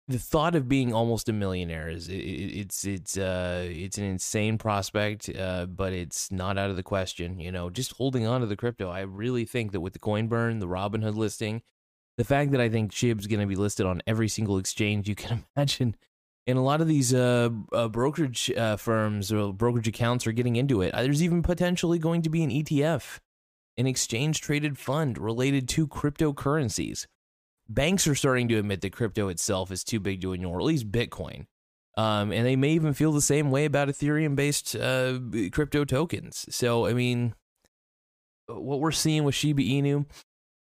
the 0.08 0.20
thought 0.20 0.54
of 0.54 0.68
being 0.70 0.94
almost 0.94 1.30
a 1.30 1.34
millionaire 1.34 1.90
is 1.90 2.10
it, 2.10 2.14
it's 2.14 2.86
it's 2.86 3.18
uh 3.18 3.66
it's 3.68 3.98
an 3.98 4.04
insane 4.04 4.58
prospect 4.58 5.30
uh 5.30 5.66
but 5.66 5.94
it's 5.94 6.32
not 6.32 6.58
out 6.58 6.70
of 6.70 6.76
the 6.76 6.84
question 6.84 7.40
you 7.40 7.52
know 7.52 7.70
just 7.70 7.94
holding 7.94 8.28
on 8.28 8.42
to 8.42 8.48
the 8.48 8.56
crypto 8.56 8.90
i 8.90 9.02
really 9.02 9.46
think 9.46 9.72
that 9.72 9.82
with 9.82 9.94
the 9.94 10.00
coin 10.00 10.28
burn 10.28 10.60
the 10.60 10.68
robinhood 10.68 11.16
listing 11.16 11.62
the 12.18 12.24
fact 12.24 12.52
that 12.52 12.62
I 12.62 12.70
think 12.70 12.92
SHIB's 12.92 13.28
going 13.28 13.42
to 13.42 13.46
be 13.46 13.56
listed 13.56 13.86
on 13.86 14.02
every 14.08 14.28
single 14.28 14.58
exchange 14.58 15.10
you 15.10 15.16
can 15.16 15.44
imagine, 15.56 15.96
and 16.48 16.58
a 16.58 16.62
lot 16.62 16.82
of 16.82 16.88
these 16.88 17.14
uh, 17.14 17.50
uh, 17.74 17.88
brokerage 17.88 18.52
uh, 18.52 18.78
firms 18.78 19.32
or 19.32 19.54
brokerage 19.54 19.88
accounts 19.88 20.28
are 20.28 20.32
getting 20.32 20.56
into 20.56 20.82
it. 20.82 20.94
Uh, 20.94 21.04
there's 21.04 21.24
even 21.24 21.42
potentially 21.42 22.00
going 22.00 22.22
to 22.22 22.30
be 22.30 22.44
an 22.44 22.52
ETF, 22.52 23.20
an 23.78 23.88
exchange 23.88 24.42
traded 24.42 24.78
fund 24.78 25.18
related 25.18 25.68
to 25.70 25.88
cryptocurrencies. 25.88 27.08
Banks 27.68 28.08
are 28.08 28.16
starting 28.16 28.48
to 28.50 28.58
admit 28.58 28.82
that 28.82 28.94
crypto 28.94 29.28
itself 29.28 29.72
is 29.72 29.84
too 29.84 30.00
big 30.00 30.22
to 30.22 30.34
ignore, 30.34 30.60
at 30.60 30.66
least 30.66 30.92
Bitcoin. 30.92 31.48
Um, 31.98 32.32
and 32.32 32.46
they 32.46 32.56
may 32.56 32.72
even 32.72 32.94
feel 32.94 33.12
the 33.12 33.22
same 33.22 33.52
way 33.52 33.66
about 33.66 33.88
Ethereum 33.88 34.36
based 34.36 34.76
uh, 34.76 35.20
crypto 35.52 35.86
tokens. 35.86 36.46
So, 36.50 36.86
I 36.86 36.94
mean, 36.94 37.34
what 38.48 38.80
we're 38.80 38.92
seeing 38.92 39.24
with 39.24 39.36
Shiba 39.36 39.62
Inu, 39.62 40.06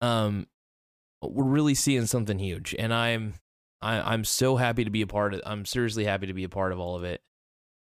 um, 0.00 0.46
we're 1.22 1.44
really 1.44 1.74
seeing 1.74 2.06
something 2.06 2.38
huge, 2.38 2.74
and 2.78 2.92
I'm 2.92 3.34
I, 3.80 4.12
I'm 4.12 4.24
so 4.24 4.56
happy 4.56 4.84
to 4.84 4.90
be 4.90 5.02
a 5.02 5.06
part 5.06 5.34
of. 5.34 5.40
I'm 5.44 5.64
seriously 5.64 6.04
happy 6.04 6.26
to 6.26 6.34
be 6.34 6.44
a 6.44 6.48
part 6.48 6.72
of 6.72 6.78
all 6.78 6.96
of 6.96 7.04
it. 7.04 7.22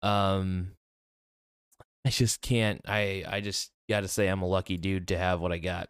Um, 0.03 0.73
I 2.05 2.11
just 2.11 2.41
can't. 2.41 2.81
I 2.87 3.25
I 3.29 3.41
just 3.41 3.73
got 3.89 4.01
to 4.01 4.09
say 4.09 4.29
I'm 4.29 4.43
a 4.43 4.47
lucky 4.47 4.77
dude 4.77 5.09
to 5.09 5.19
have 5.19 5.41
what 5.41 5.53
I 5.53 5.59
got, 5.59 5.89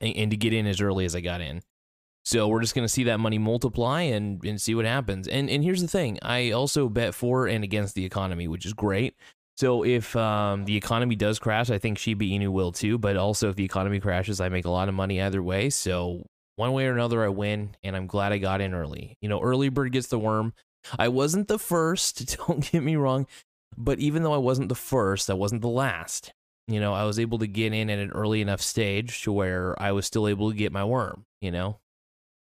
and, 0.00 0.16
and 0.16 0.30
to 0.32 0.36
get 0.36 0.52
in 0.52 0.66
as 0.66 0.80
early 0.80 1.04
as 1.04 1.14
I 1.14 1.20
got 1.20 1.40
in. 1.40 1.62
So 2.24 2.46
we're 2.46 2.60
just 2.60 2.74
going 2.74 2.84
to 2.84 2.92
see 2.92 3.04
that 3.04 3.18
money 3.18 3.38
multiply 3.38 4.02
and 4.02 4.44
and 4.44 4.60
see 4.60 4.74
what 4.74 4.84
happens. 4.84 5.28
And 5.28 5.50
and 5.50 5.62
here's 5.64 5.82
the 5.82 5.88
thing: 5.88 6.18
I 6.22 6.52
also 6.52 6.88
bet 6.88 7.14
for 7.14 7.46
and 7.46 7.64
against 7.64 7.94
the 7.94 8.04
economy, 8.04 8.48
which 8.48 8.66
is 8.66 8.72
great. 8.72 9.16
So 9.56 9.84
if 9.84 10.16
um, 10.16 10.64
the 10.64 10.76
economy 10.76 11.14
does 11.14 11.38
crash, 11.38 11.70
I 11.70 11.78
think 11.78 11.98
Shiba 11.98 12.24
Inu 12.24 12.48
will 12.48 12.72
too. 12.72 12.98
But 12.98 13.16
also, 13.16 13.50
if 13.50 13.56
the 13.56 13.64
economy 13.64 14.00
crashes, 14.00 14.40
I 14.40 14.48
make 14.48 14.64
a 14.64 14.70
lot 14.70 14.88
of 14.88 14.94
money 14.94 15.20
either 15.20 15.42
way. 15.42 15.70
So 15.70 16.26
one 16.56 16.72
way 16.72 16.86
or 16.86 16.92
another, 16.92 17.24
I 17.24 17.28
win, 17.28 17.76
and 17.82 17.96
I'm 17.96 18.06
glad 18.06 18.32
I 18.32 18.38
got 18.38 18.60
in 18.60 18.74
early. 18.74 19.16
You 19.20 19.28
know, 19.28 19.40
early 19.40 19.68
bird 19.68 19.92
gets 19.92 20.08
the 20.08 20.18
worm. 20.18 20.52
I 20.98 21.08
wasn't 21.08 21.48
the 21.48 21.58
first. 21.58 22.36
Don't 22.46 22.70
get 22.70 22.82
me 22.82 22.96
wrong, 22.96 23.26
but 23.76 23.98
even 23.98 24.22
though 24.22 24.34
I 24.34 24.38
wasn't 24.38 24.68
the 24.68 24.74
first, 24.74 25.30
I 25.30 25.34
wasn't 25.34 25.62
the 25.62 25.68
last. 25.68 26.32
You 26.68 26.80
know, 26.80 26.94
I 26.94 27.04
was 27.04 27.18
able 27.18 27.38
to 27.38 27.46
get 27.46 27.72
in 27.72 27.90
at 27.90 27.98
an 27.98 28.12
early 28.12 28.40
enough 28.40 28.60
stage 28.60 29.22
to 29.22 29.32
where 29.32 29.80
I 29.82 29.92
was 29.92 30.06
still 30.06 30.28
able 30.28 30.50
to 30.50 30.56
get 30.56 30.72
my 30.72 30.84
worm. 30.84 31.26
You 31.40 31.50
know, 31.50 31.78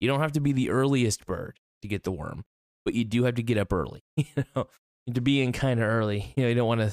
you 0.00 0.08
don't 0.08 0.20
have 0.20 0.32
to 0.32 0.40
be 0.40 0.52
the 0.52 0.70
earliest 0.70 1.26
bird 1.26 1.58
to 1.82 1.88
get 1.88 2.04
the 2.04 2.12
worm, 2.12 2.44
but 2.84 2.94
you 2.94 3.04
do 3.04 3.24
have 3.24 3.34
to 3.36 3.42
get 3.42 3.58
up 3.58 3.72
early. 3.72 4.02
You 4.16 4.44
know, 4.54 4.66
to 5.14 5.20
be 5.20 5.40
in 5.40 5.52
kind 5.52 5.78
of 5.78 5.86
early. 5.86 6.32
You 6.36 6.42
know, 6.42 6.48
you 6.48 6.54
don't 6.56 6.66
want 6.66 6.80
to 6.80 6.92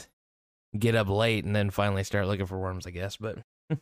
get 0.77 0.95
up 0.95 1.09
late 1.09 1.45
and 1.45 1.55
then 1.55 1.69
finally 1.71 2.03
start 2.03 2.27
looking 2.27 2.45
for 2.45 2.59
worms, 2.59 2.85
I 2.85 2.91
guess. 2.91 3.17
But 3.17 3.39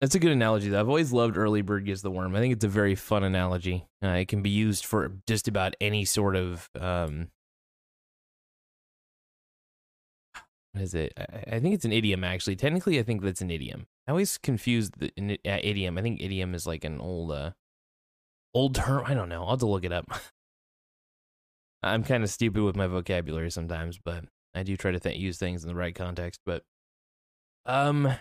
that's 0.00 0.14
a 0.14 0.18
good 0.18 0.32
analogy, 0.32 0.70
though. 0.70 0.80
I've 0.80 0.88
always 0.88 1.12
loved 1.12 1.36
early 1.36 1.60
bird 1.62 1.84
gets 1.84 2.00
the 2.02 2.10
worm. 2.10 2.34
I 2.34 2.40
think 2.40 2.54
it's 2.54 2.64
a 2.64 2.68
very 2.68 2.94
fun 2.94 3.24
analogy. 3.24 3.86
Uh, 4.02 4.08
it 4.08 4.28
can 4.28 4.40
be 4.42 4.50
used 4.50 4.86
for 4.86 5.12
just 5.26 5.48
about 5.48 5.76
any 5.80 6.04
sort 6.04 6.36
of. 6.36 6.70
Um, 6.78 7.28
what 10.74 10.82
is 10.82 10.92
it? 10.92 11.12
I, 11.16 11.60
think 11.60 11.72
it's 11.72 11.84
an 11.84 11.92
idiom, 11.92 12.24
actually. 12.24 12.56
Technically, 12.56 12.98
I 12.98 13.04
think 13.04 13.22
that's 13.22 13.40
an 13.40 13.50
idiom. 13.50 13.86
I 14.08 14.10
always 14.10 14.38
confuse 14.38 14.90
the 14.90 15.12
uh, 15.46 15.58
idiom. 15.62 15.96
I 15.96 16.02
think 16.02 16.20
idiom 16.20 16.52
is 16.52 16.66
like 16.66 16.82
an 16.82 17.00
old, 17.00 17.30
uh, 17.30 17.52
old 18.52 18.74
term. 18.74 19.04
I 19.06 19.14
don't 19.14 19.28
know. 19.28 19.44
I'll 19.44 19.50
have 19.50 19.60
to 19.60 19.66
look 19.66 19.84
it 19.84 19.92
up. 19.92 20.10
I'm 21.84 22.02
kind 22.02 22.24
of 22.24 22.30
stupid 22.30 22.60
with 22.60 22.74
my 22.74 22.88
vocabulary 22.88 23.52
sometimes, 23.52 24.00
but 24.04 24.24
I 24.52 24.64
do 24.64 24.76
try 24.76 24.90
to 24.90 24.98
th- 24.98 25.16
use 25.16 25.38
things 25.38 25.62
in 25.62 25.68
the 25.68 25.76
right 25.76 25.94
context. 25.94 26.40
But 26.44 26.64
um, 27.66 28.12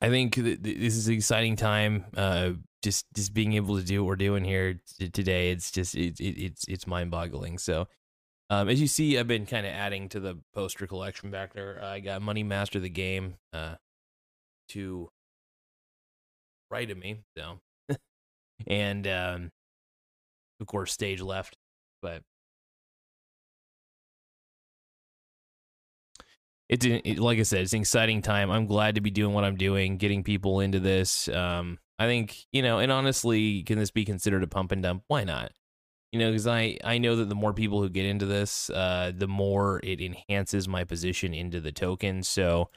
I 0.00 0.08
think 0.08 0.36
th- 0.36 0.62
th- 0.62 0.78
this 0.78 0.96
is 0.96 1.08
an 1.08 1.14
exciting 1.14 1.56
time. 1.56 2.06
Uh, 2.16 2.52
just 2.82 3.04
just 3.14 3.34
being 3.34 3.52
able 3.54 3.76
to 3.76 3.84
do 3.84 4.02
what 4.02 4.08
we're 4.08 4.16
doing 4.16 4.42
here 4.42 4.80
t- 4.98 5.10
today, 5.10 5.50
it's 5.50 5.70
just 5.70 5.94
it, 5.94 6.18
it, 6.18 6.42
it's 6.42 6.64
it's 6.66 6.86
mind 6.86 7.10
boggling. 7.10 7.58
So. 7.58 7.88
Um, 8.50 8.68
as 8.68 8.80
you 8.80 8.86
see, 8.86 9.18
I've 9.18 9.28
been 9.28 9.46
kind 9.46 9.66
of 9.66 9.72
adding 9.72 10.08
to 10.10 10.20
the 10.20 10.38
poster 10.54 10.86
collection 10.86 11.30
back 11.30 11.52
there. 11.52 11.82
I 11.82 12.00
got 12.00 12.22
Money 12.22 12.42
Master 12.42 12.80
the 12.80 12.88
game 12.88 13.36
uh, 13.52 13.74
to 14.70 15.10
right 16.70 16.90
of 16.90 16.96
me, 16.96 17.20
so 17.36 17.60
and 18.66 19.06
um, 19.06 19.50
of 20.60 20.66
course, 20.66 20.92
stage 20.92 21.20
left 21.20 21.56
but 22.02 22.22
it's 26.68 26.84
it, 26.84 27.18
like 27.18 27.38
I 27.38 27.42
said, 27.42 27.62
it's 27.62 27.72
an 27.72 27.80
exciting 27.80 28.22
time. 28.22 28.50
I'm 28.50 28.66
glad 28.66 28.96
to 28.96 29.00
be 29.00 29.10
doing 29.10 29.34
what 29.34 29.44
I'm 29.44 29.56
doing, 29.56 29.96
getting 29.96 30.22
people 30.22 30.60
into 30.60 30.80
this. 30.80 31.28
Um, 31.28 31.78
I 31.98 32.06
think 32.06 32.46
you 32.52 32.62
know, 32.62 32.78
and 32.78 32.92
honestly, 32.92 33.62
can 33.62 33.78
this 33.78 33.90
be 33.90 34.04
considered 34.04 34.42
a 34.42 34.46
pump 34.46 34.72
and 34.72 34.82
dump? 34.82 35.04
Why 35.08 35.24
not? 35.24 35.52
You 36.12 36.18
know, 36.18 36.30
because 36.30 36.46
I 36.46 36.78
I 36.84 36.98
know 36.98 37.16
that 37.16 37.28
the 37.28 37.34
more 37.34 37.52
people 37.52 37.82
who 37.82 37.88
get 37.88 38.06
into 38.06 38.26
this, 38.26 38.70
uh, 38.70 39.12
the 39.14 39.28
more 39.28 39.80
it 39.82 40.00
enhances 40.00 40.66
my 40.66 40.84
position 40.84 41.34
into 41.34 41.60
the 41.60 41.72
token. 41.72 42.22
So 42.22 42.70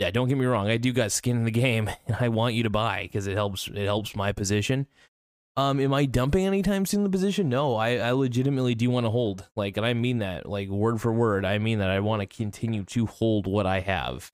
yeah, 0.00 0.10
don't 0.10 0.28
get 0.28 0.38
me 0.38 0.46
wrong, 0.46 0.68
I 0.68 0.78
do 0.78 0.92
got 0.92 1.12
skin 1.12 1.36
in 1.36 1.44
the 1.44 1.50
game, 1.50 1.88
and 2.06 2.16
I 2.20 2.28
want 2.28 2.54
you 2.54 2.62
to 2.64 2.70
buy 2.70 3.02
because 3.02 3.26
it 3.26 3.34
helps 3.34 3.68
it 3.68 3.84
helps 3.84 4.16
my 4.16 4.32
position. 4.32 4.86
Um, 5.56 5.78
am 5.78 5.92
I 5.92 6.06
dumping 6.06 6.46
anytime 6.46 6.86
soon 6.86 7.02
the 7.02 7.10
position? 7.10 7.48
No, 7.48 7.74
I, 7.74 7.96
I 7.96 8.12
legitimately 8.12 8.74
do 8.74 8.88
want 8.88 9.04
to 9.04 9.10
hold. 9.10 9.46
Like, 9.56 9.76
and 9.76 9.84
I 9.84 9.92
mean 9.92 10.18
that, 10.18 10.48
like 10.48 10.68
word 10.68 11.00
for 11.00 11.12
word. 11.12 11.44
I 11.44 11.58
mean 11.58 11.80
that 11.80 11.90
I 11.90 12.00
want 12.00 12.20
to 12.20 12.26
continue 12.26 12.84
to 12.84 13.06
hold 13.06 13.46
what 13.46 13.66
I 13.66 13.80
have. 13.80 14.30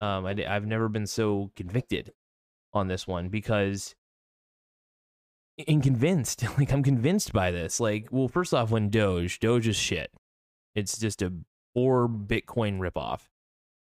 Um, 0.00 0.24
I, 0.24 0.36
I've 0.48 0.66
never 0.66 0.88
been 0.88 1.06
so 1.06 1.50
convicted 1.54 2.12
on 2.72 2.88
this 2.88 3.06
one 3.06 3.28
because 3.28 3.94
and 5.68 5.82
convinced. 5.82 6.44
Like, 6.58 6.72
I'm 6.72 6.82
convinced 6.82 7.32
by 7.32 7.50
this. 7.50 7.80
Like, 7.80 8.08
well, 8.10 8.28
first 8.28 8.52
off, 8.52 8.70
when 8.70 8.90
Doge, 8.90 9.38
Doge 9.40 9.68
is 9.68 9.76
shit. 9.76 10.12
It's 10.74 10.98
just 10.98 11.22
a 11.22 11.32
poor 11.74 12.08
Bitcoin 12.08 12.78
ripoff, 12.78 13.20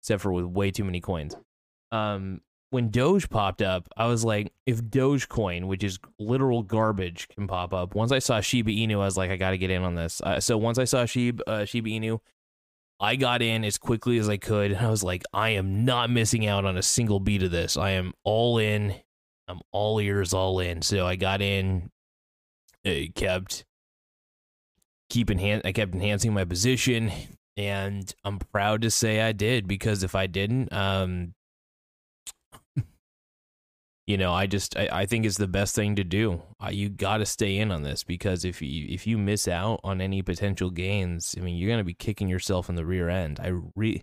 except 0.02 0.22
for 0.22 0.32
with 0.32 0.44
way 0.44 0.70
too 0.70 0.84
many 0.84 1.00
coins. 1.00 1.36
Um, 1.90 2.40
when 2.70 2.90
Doge 2.90 3.30
popped 3.30 3.62
up, 3.62 3.88
I 3.96 4.06
was 4.06 4.24
like, 4.24 4.52
if 4.66 4.82
Dogecoin, 4.82 5.66
which 5.66 5.84
is 5.84 5.98
literal 6.18 6.62
garbage, 6.62 7.28
can 7.28 7.46
pop 7.46 7.72
up. 7.72 7.94
Once 7.94 8.12
I 8.12 8.18
saw 8.18 8.40
Shiba 8.40 8.70
Inu, 8.70 8.94
I 8.94 9.04
was 9.04 9.16
like, 9.16 9.30
I 9.30 9.36
got 9.36 9.50
to 9.50 9.58
get 9.58 9.70
in 9.70 9.82
on 9.82 9.94
this. 9.94 10.20
Uh, 10.20 10.40
so 10.40 10.58
once 10.58 10.78
I 10.78 10.84
saw 10.84 11.04
Shiba, 11.06 11.48
uh, 11.48 11.64
Shiba 11.64 11.88
Inu, 11.88 12.18
I 12.98 13.16
got 13.16 13.42
in 13.42 13.64
as 13.64 13.78
quickly 13.78 14.18
as 14.18 14.28
I 14.28 14.36
could. 14.36 14.72
And 14.72 14.84
I 14.84 14.90
was 14.90 15.04
like, 15.04 15.22
I 15.32 15.50
am 15.50 15.84
not 15.84 16.10
missing 16.10 16.46
out 16.46 16.64
on 16.64 16.76
a 16.76 16.82
single 16.82 17.20
beat 17.20 17.42
of 17.42 17.50
this. 17.50 17.76
I 17.76 17.90
am 17.90 18.12
all 18.24 18.58
in. 18.58 18.94
I'm 19.48 19.60
all 19.72 20.00
ears, 20.00 20.32
all 20.34 20.60
in. 20.60 20.82
So 20.82 21.06
I 21.06 21.16
got 21.16 21.40
in, 21.40 21.90
I 22.84 23.10
kept 23.14 23.64
keeping 25.08 25.38
hand, 25.38 25.62
I 25.64 25.72
kept 25.72 25.94
enhancing 25.94 26.34
my 26.34 26.44
position, 26.44 27.12
and 27.56 28.12
I'm 28.24 28.38
proud 28.38 28.82
to 28.82 28.90
say 28.90 29.20
I 29.20 29.32
did 29.32 29.68
because 29.68 30.02
if 30.02 30.14
I 30.14 30.26
didn't, 30.26 30.72
um, 30.72 31.34
you 34.06 34.16
know, 34.16 34.32
I 34.32 34.46
just 34.46 34.76
I, 34.76 34.88
I 34.92 35.06
think 35.06 35.24
it's 35.24 35.38
the 35.38 35.48
best 35.48 35.74
thing 35.74 35.96
to 35.96 36.04
do. 36.04 36.42
Uh, 36.62 36.70
you 36.70 36.88
got 36.88 37.18
to 37.18 37.26
stay 37.26 37.56
in 37.58 37.70
on 37.70 37.82
this 37.82 38.02
because 38.02 38.44
if 38.44 38.60
you 38.60 38.86
if 38.88 39.06
you 39.06 39.16
miss 39.16 39.46
out 39.46 39.80
on 39.84 40.00
any 40.00 40.22
potential 40.22 40.70
gains, 40.70 41.34
I 41.38 41.40
mean, 41.40 41.56
you're 41.56 41.70
gonna 41.70 41.84
be 41.84 41.94
kicking 41.94 42.28
yourself 42.28 42.68
in 42.68 42.74
the 42.74 42.86
rear 42.86 43.08
end. 43.08 43.38
I 43.40 43.52
re 43.76 44.02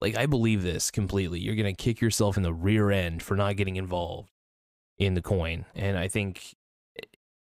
like 0.00 0.16
I 0.16 0.26
believe 0.26 0.62
this 0.62 0.90
completely. 0.90 1.40
You're 1.40 1.56
gonna 1.56 1.74
kick 1.74 2.00
yourself 2.00 2.36
in 2.38 2.42
the 2.42 2.54
rear 2.54 2.90
end 2.90 3.22
for 3.22 3.36
not 3.36 3.56
getting 3.56 3.76
involved 3.76 4.30
in 4.98 5.14
the 5.14 5.22
coin, 5.22 5.64
and 5.74 5.98
I 5.98 6.08
think 6.08 6.54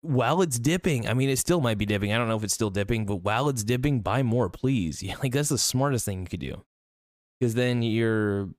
while 0.01 0.41
it's 0.41 0.57
dipping, 0.57 1.07
I 1.07 1.13
mean, 1.13 1.29
it 1.29 1.39
still 1.39 1.61
might 1.61 1.77
be 1.77 1.85
dipping. 1.85 2.13
I 2.13 2.17
don't 2.17 2.29
know 2.29 2.37
if 2.37 2.43
it's 2.43 2.53
still 2.53 2.69
dipping, 2.69 3.05
but 3.05 3.17
while 3.17 3.49
it's 3.49 3.63
dipping, 3.63 4.01
buy 4.01 4.23
more, 4.23 4.49
please. 4.49 5.03
Like 5.23 5.33
that's 5.33 5.49
the 5.49 5.57
smartest 5.57 6.05
thing 6.05 6.21
you 6.21 6.27
could 6.27 6.39
do, 6.39 6.63
because 7.39 7.55
then 7.55 7.81
you're 7.81 8.49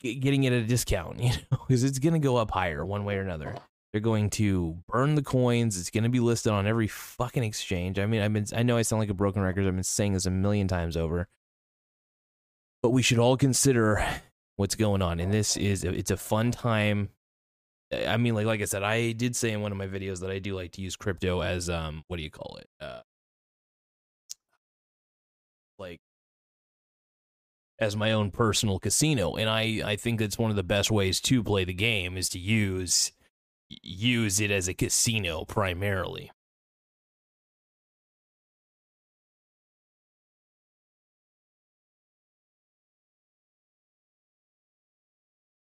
getting 0.00 0.44
it 0.44 0.52
at 0.52 0.62
a 0.62 0.66
discount, 0.66 1.20
you 1.22 1.30
know, 1.30 1.58
because 1.66 1.84
it's 1.84 1.98
going 1.98 2.14
to 2.14 2.18
go 2.18 2.36
up 2.36 2.50
higher 2.50 2.84
one 2.84 3.04
way 3.04 3.16
or 3.16 3.22
another. 3.22 3.54
They're 3.92 4.00
going 4.00 4.30
to 4.30 4.76
burn 4.86 5.14
the 5.14 5.22
coins. 5.22 5.78
It's 5.78 5.90
going 5.90 6.04
to 6.04 6.10
be 6.10 6.20
listed 6.20 6.52
on 6.52 6.66
every 6.66 6.88
fucking 6.88 7.42
exchange. 7.42 7.98
I 7.98 8.06
mean, 8.06 8.20
I've 8.20 8.32
been, 8.32 8.46
I 8.54 8.62
know 8.62 8.76
I 8.76 8.82
sound 8.82 9.00
like 9.00 9.08
a 9.08 9.14
broken 9.14 9.40
record. 9.40 9.66
I've 9.66 9.74
been 9.74 9.82
saying 9.82 10.12
this 10.12 10.26
a 10.26 10.30
million 10.30 10.68
times 10.68 10.96
over, 10.96 11.26
but 12.82 12.90
we 12.90 13.00
should 13.00 13.18
all 13.18 13.38
consider 13.38 14.06
what's 14.56 14.74
going 14.74 15.00
on. 15.00 15.20
And 15.20 15.32
this 15.32 15.56
is, 15.56 15.84
it's 15.84 16.10
a 16.10 16.18
fun 16.18 16.50
time. 16.50 17.08
I 17.92 18.16
mean, 18.18 18.34
like, 18.34 18.46
like 18.46 18.60
I 18.60 18.66
said, 18.66 18.82
I 18.82 19.12
did 19.12 19.34
say 19.34 19.52
in 19.52 19.62
one 19.62 19.72
of 19.72 19.78
my 19.78 19.86
videos 19.86 20.20
that 20.20 20.30
I 20.30 20.38
do 20.38 20.54
like 20.54 20.72
to 20.72 20.82
use 20.82 20.94
crypto 20.94 21.40
as, 21.40 21.70
um, 21.70 22.02
what 22.08 22.18
do 22.18 22.22
you 22.22 22.30
call 22.30 22.58
it? 22.60 22.68
Uh, 22.80 23.00
like 25.78 26.00
as 27.78 27.96
my 27.96 28.12
own 28.12 28.30
personal 28.30 28.78
casino 28.78 29.36
and 29.36 29.48
i 29.48 29.80
i 29.84 29.96
think 29.96 30.18
that's 30.18 30.38
one 30.38 30.50
of 30.50 30.56
the 30.56 30.62
best 30.62 30.90
ways 30.90 31.20
to 31.20 31.42
play 31.42 31.64
the 31.64 31.72
game 31.72 32.16
is 32.16 32.28
to 32.28 32.38
use 32.38 33.12
use 33.68 34.40
it 34.40 34.50
as 34.50 34.68
a 34.68 34.74
casino 34.74 35.44
primarily 35.44 36.30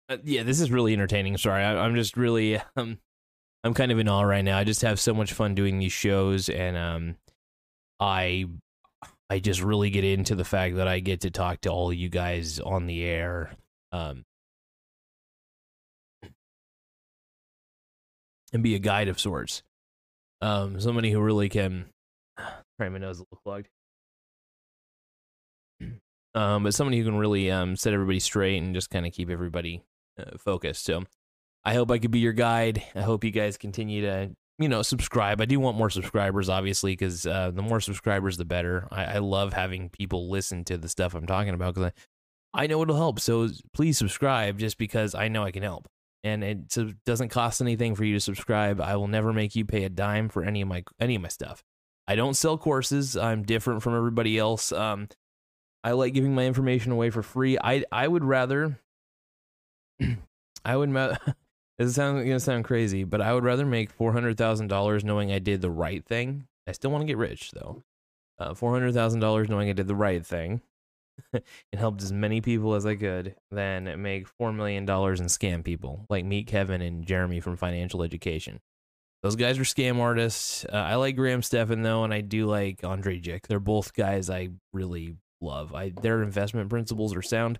Uh, 0.09 0.17
yeah, 0.23 0.41
this 0.41 0.59
is 0.59 0.71
really 0.71 0.93
entertaining. 0.93 1.37
Sorry, 1.37 1.63
I, 1.63 1.85
am 1.85 1.95
just 1.95 2.17
really 2.17 2.59
um, 2.75 2.97
I'm 3.63 3.73
kind 3.73 3.91
of 3.91 3.99
in 3.99 4.07
awe 4.07 4.23
right 4.23 4.43
now. 4.43 4.57
I 4.57 4.63
just 4.63 4.81
have 4.81 4.99
so 4.99 5.13
much 5.13 5.33
fun 5.33 5.53
doing 5.53 5.77
these 5.77 5.91
shows, 5.91 6.49
and 6.49 6.75
um, 6.75 7.15
I 7.99 8.45
I 9.29 9.39
just 9.39 9.61
really 9.61 9.91
get 9.91 10.03
into 10.03 10.33
the 10.33 10.43
fact 10.43 10.77
that 10.77 10.87
I 10.87 10.99
get 10.99 11.21
to 11.21 11.31
talk 11.31 11.61
to 11.61 11.69
all 11.69 11.93
you 11.93 12.09
guys 12.09 12.59
on 12.59 12.87
the 12.87 13.03
air. 13.03 13.51
Um, 13.91 14.25
and 18.51 18.63
be 18.63 18.73
a 18.73 18.79
guide 18.79 19.09
of 19.09 19.19
sorts. 19.19 19.61
Um, 20.41 20.79
somebody 20.79 21.11
who 21.11 21.21
really 21.21 21.49
can. 21.49 21.85
Sorry, 22.79 22.89
my 22.89 22.97
nose 22.97 23.17
is 23.17 23.19
a 23.19 23.25
little 23.25 23.41
clogged. 23.43 23.69
Um, 26.35 26.61
but 26.61 26.75
somebody 26.75 26.99
who 26.99 27.05
can 27.05 27.17
really 27.17 27.49
um 27.49 27.75
set 27.75 27.91
everybody 27.91 28.19
straight 28.19 28.61
and 28.61 28.75
just 28.75 28.91
kind 28.91 29.07
of 29.07 29.11
keep 29.11 29.31
everybody 29.31 29.81
focused. 30.37 30.85
So, 30.85 31.03
I 31.63 31.73
hope 31.73 31.91
I 31.91 31.99
could 31.99 32.11
be 32.11 32.19
your 32.19 32.33
guide. 32.33 32.83
I 32.95 33.01
hope 33.01 33.23
you 33.23 33.31
guys 33.31 33.57
continue 33.57 34.01
to 34.01 34.31
you 34.57 34.69
know 34.69 34.81
subscribe. 34.81 35.41
I 35.41 35.45
do 35.45 35.59
want 35.59 35.77
more 35.77 35.89
subscribers, 35.89 36.49
obviously, 36.49 36.93
because 36.93 37.25
uh, 37.25 37.51
the 37.51 37.61
more 37.61 37.79
subscribers, 37.79 38.37
the 38.37 38.45
better. 38.45 38.87
I, 38.91 39.05
I 39.05 39.17
love 39.19 39.53
having 39.53 39.89
people 39.89 40.29
listen 40.29 40.63
to 40.65 40.77
the 40.77 40.89
stuff 40.89 41.13
I'm 41.13 41.27
talking 41.27 41.53
about 41.53 41.75
because 41.75 41.91
I 42.53 42.63
I 42.63 42.67
know 42.67 42.81
it'll 42.81 42.95
help. 42.95 43.19
So 43.19 43.49
please 43.73 43.97
subscribe, 43.97 44.57
just 44.57 44.77
because 44.77 45.15
I 45.15 45.27
know 45.27 45.43
I 45.43 45.51
can 45.51 45.63
help 45.63 45.87
and 46.23 46.43
it 46.43 46.75
doesn't 47.05 47.29
cost 47.29 47.61
anything 47.61 47.95
for 47.95 48.03
you 48.03 48.13
to 48.15 48.19
subscribe. 48.19 48.81
I 48.81 48.95
will 48.95 49.07
never 49.07 49.31
make 49.31 49.55
you 49.55 49.65
pay 49.65 49.83
a 49.85 49.89
dime 49.89 50.29
for 50.29 50.43
any 50.43 50.61
of 50.61 50.67
my 50.67 50.83
any 50.99 51.15
of 51.15 51.21
my 51.21 51.29
stuff. 51.29 51.63
I 52.07 52.15
don't 52.15 52.33
sell 52.33 52.57
courses. 52.57 53.15
I'm 53.15 53.43
different 53.43 53.83
from 53.83 53.95
everybody 53.95 54.37
else. 54.37 54.71
Um, 54.71 55.07
I 55.83 55.91
like 55.91 56.13
giving 56.13 56.35
my 56.35 56.45
information 56.45 56.91
away 56.91 57.09
for 57.09 57.23
free. 57.23 57.57
I 57.57 57.85
I 57.91 58.07
would 58.07 58.23
rather 58.23 58.79
I 60.65 60.75
would 60.75 60.89
this 61.77 61.87
is 61.89 61.95
sound, 61.95 62.25
gonna 62.25 62.39
sound 62.39 62.65
crazy, 62.65 63.03
but 63.03 63.21
I 63.21 63.33
would 63.33 63.43
rather 63.43 63.65
make 63.65 63.91
four 63.91 64.11
hundred 64.13 64.37
thousand 64.37 64.67
dollars 64.67 65.03
knowing 65.03 65.31
I 65.31 65.39
did 65.39 65.61
the 65.61 65.71
right 65.71 66.05
thing. 66.05 66.45
I 66.67 66.71
still 66.73 66.91
want 66.91 67.01
to 67.01 67.07
get 67.07 67.17
rich 67.17 67.51
though. 67.51 67.83
Uh, 68.37 68.53
four 68.53 68.71
hundred 68.71 68.93
thousand 68.93 69.19
dollars 69.19 69.49
knowing 69.49 69.69
I 69.69 69.73
did 69.73 69.87
the 69.87 69.95
right 69.95 70.25
thing 70.25 70.61
and 71.33 71.43
helped 71.77 72.01
as 72.01 72.11
many 72.11 72.41
people 72.41 72.75
as 72.75 72.85
I 72.85 72.95
could 72.95 73.35
than 73.51 74.01
make 74.01 74.27
$4 74.39 74.55
million 74.55 74.81
and 74.81 74.89
scam 74.89 75.63
people 75.63 76.05
like 76.09 76.25
Meet 76.25 76.47
Kevin 76.47 76.81
and 76.81 77.05
Jeremy 77.05 77.39
from 77.39 77.57
Financial 77.57 78.03
Education. 78.03 78.59
Those 79.21 79.35
guys 79.35 79.59
are 79.59 79.63
scam 79.63 79.99
artists. 79.99 80.65
Uh, 80.71 80.77
I 80.77 80.95
like 80.95 81.17
Graham 81.17 81.41
Stephan 81.41 81.81
though, 81.81 82.05
and 82.05 82.13
I 82.13 82.21
do 82.21 82.45
like 82.45 82.83
Andrei 82.83 83.19
Jikh. 83.19 83.47
They're 83.47 83.59
both 83.59 83.93
guys 83.93 84.29
I 84.29 84.49
really 84.71 85.17
love. 85.41 85.73
I 85.73 85.89
their 85.89 86.23
investment 86.23 86.69
principles 86.69 87.13
are 87.15 87.21
sound. 87.21 87.59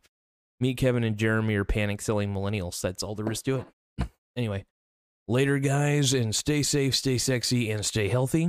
Meet 0.60 0.78
Kevin 0.78 1.04
and 1.04 1.18
Jeremy 1.18 1.56
are 1.56 1.63
panic 1.63 2.01
selling 2.01 2.34
millennials. 2.34 2.82
That's 2.82 3.01
all 3.01 3.16
there 3.16 3.32
is 3.32 3.42
to 3.44 3.58
it. 3.58 3.66
Anyway, 4.38 4.63
later 5.28 5.60
guys, 5.60 6.13
and 6.13 6.34
stay 6.34 6.63
safe, 6.63 6.96
stay 6.96 7.18
sexy, 7.18 7.70
and 7.72 7.86
stay 7.86 8.08
healthy. 8.08 8.48